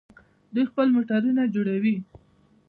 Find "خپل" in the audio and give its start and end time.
0.71-0.87